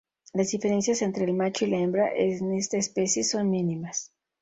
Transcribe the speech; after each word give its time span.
Las 0.33 0.49
diferencias 0.49 1.03
entre 1.03 1.25
el 1.25 1.35
macho 1.35 1.63
y 1.63 1.69
la 1.69 1.77
hembra 1.77 2.11
en 2.11 2.53
esta 2.53 2.75
especie 2.77 3.23
son 3.23 3.51
mínimas. 3.51 4.11